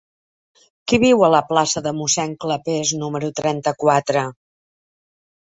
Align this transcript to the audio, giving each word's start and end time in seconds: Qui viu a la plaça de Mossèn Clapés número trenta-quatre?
Qui 0.91 0.97
viu 1.03 1.21
a 1.27 1.29
la 1.33 1.41
plaça 1.51 1.83
de 1.89 1.93
Mossèn 1.99 2.33
Clapés 2.47 2.95
número 3.03 3.31
trenta-quatre? 3.43 4.27